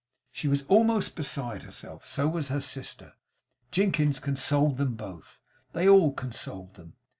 [0.31, 2.07] She was almost beside herself.
[2.07, 3.13] So was her sister.
[3.71, 5.39] Jinkins consoled them both.
[5.73, 6.93] They all consoled them.